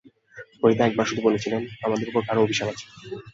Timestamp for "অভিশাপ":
2.45-2.67